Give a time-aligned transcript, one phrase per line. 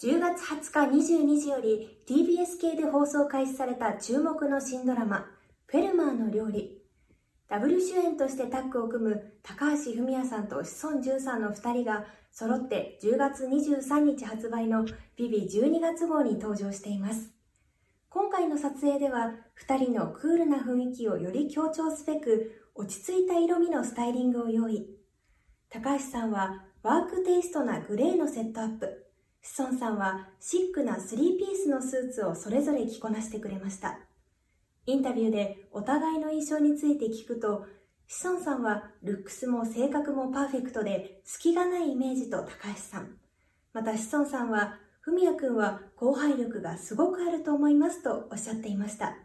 [0.00, 5.26] 10月20日22時より TBS 系で放送開始された注目の新ドラマ、
[5.66, 6.84] フェルマーの料理。
[7.48, 17.32] ダブル主演としてタッグを組む高橋文哉さんと志尊淳さんの2人が揃って10月23日発売のビビ12月号に登場しています。
[18.08, 19.32] 今回の撮影では
[19.66, 24.86] 2人のクールな雰囲気をより強調すべく落ち着いた色味のスタイリングを用意。
[25.68, 29.07] 高橋さんはワークテイストなグレーのセットアップ。
[29.48, 33.98] シソンさんはシックなスリーピースのスーツをそれぞれ着こなしてくれました。
[34.84, 37.64] インタビューでお互いの印象について聞くと、
[38.08, 43.16] シソンさんはルックスも性格もパーフェクトで隙がないイメージと高橋さん。
[43.72, 49.16] またシソンさんは、ふみやくんは後輩力がすごくあると思いますとおっしゃっていました。